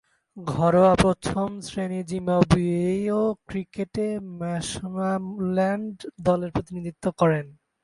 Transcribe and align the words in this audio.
ঘরোয়া 0.37 0.93
প্রথম-শ্রেণীর 0.95 2.05
জিম্বাবুয়ীয় 2.05 3.19
ক্রিকেটে 3.47 4.07
ম্যাশোনাল্যান্ড 4.39 5.95
দলের 6.21 6.51
প্রতিনিধিত্ব 6.51 7.05
করেন। 7.17 7.45